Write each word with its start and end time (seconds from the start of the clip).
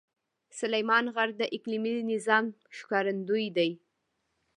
سلیمان 0.59 1.05
غر 1.15 1.29
د 1.39 1.43
اقلیمي 1.55 1.93
نظام 2.11 2.45
ښکارندوی 2.77 3.45
دی. 3.57 3.71